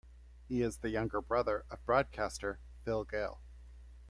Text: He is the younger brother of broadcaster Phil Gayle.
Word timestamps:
He 0.47 0.63
is 0.63 0.77
the 0.77 0.89
younger 0.89 1.21
brother 1.21 1.63
of 1.69 1.85
broadcaster 1.85 2.57
Phil 2.83 3.03
Gayle. 3.03 3.39